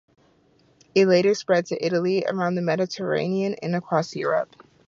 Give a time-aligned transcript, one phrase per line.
[0.95, 4.55] It later spread to Italy, around the Mediterranean and across Europe.